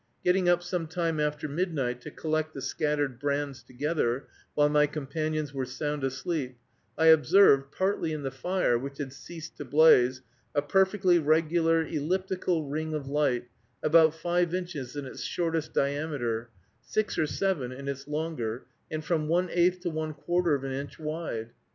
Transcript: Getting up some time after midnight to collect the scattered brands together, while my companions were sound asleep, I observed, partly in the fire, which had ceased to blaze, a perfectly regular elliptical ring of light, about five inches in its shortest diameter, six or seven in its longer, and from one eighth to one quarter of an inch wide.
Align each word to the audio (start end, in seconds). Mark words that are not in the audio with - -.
Getting 0.23 0.49
up 0.49 0.63
some 0.63 0.87
time 0.87 1.19
after 1.19 1.47
midnight 1.47 2.01
to 2.01 2.09
collect 2.09 2.55
the 2.55 2.61
scattered 2.63 3.19
brands 3.19 3.61
together, 3.61 4.25
while 4.55 4.67
my 4.67 4.87
companions 4.87 5.53
were 5.53 5.63
sound 5.63 6.03
asleep, 6.03 6.57
I 6.97 7.05
observed, 7.05 7.71
partly 7.71 8.11
in 8.11 8.23
the 8.23 8.31
fire, 8.31 8.79
which 8.79 8.97
had 8.97 9.13
ceased 9.13 9.57
to 9.57 9.63
blaze, 9.65 10.23
a 10.55 10.63
perfectly 10.63 11.19
regular 11.19 11.85
elliptical 11.85 12.65
ring 12.65 12.95
of 12.95 13.07
light, 13.09 13.47
about 13.83 14.15
five 14.15 14.55
inches 14.55 14.95
in 14.95 15.05
its 15.05 15.21
shortest 15.21 15.71
diameter, 15.71 16.49
six 16.81 17.19
or 17.19 17.27
seven 17.27 17.71
in 17.71 17.87
its 17.87 18.07
longer, 18.07 18.65
and 18.89 19.05
from 19.05 19.27
one 19.27 19.49
eighth 19.51 19.81
to 19.81 19.91
one 19.91 20.15
quarter 20.15 20.55
of 20.55 20.63
an 20.63 20.71
inch 20.71 20.97
wide. 20.97 21.51